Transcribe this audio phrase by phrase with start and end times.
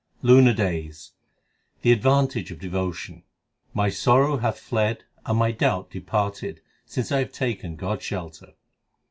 [0.23, 1.11] LUNAR DAYS
[1.83, 3.21] The advantage of devotion:
[3.75, 8.53] My sorrow hath fled and my doubt departed since I have taken God s shelter.